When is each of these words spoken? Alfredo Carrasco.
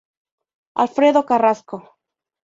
Alfredo 0.83 1.21
Carrasco. 1.29 1.77